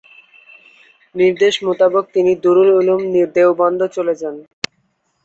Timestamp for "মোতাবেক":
1.65-2.05